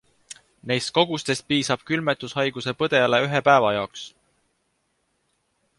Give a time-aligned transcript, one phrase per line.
[0.69, 4.07] Neist kogustest piisab külmetushaiguse põdejale ühe päeva jaoks.